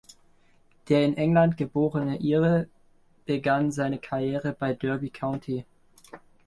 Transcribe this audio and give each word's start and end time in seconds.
Der 0.89 1.05
in 1.05 1.15
England 1.15 1.57
geborene 1.57 2.17
Ire 2.17 2.67
begann 3.27 3.71
seine 3.71 3.99
Karriere 3.99 4.51
bei 4.51 4.73
Derby 4.73 5.11
County. 5.11 5.63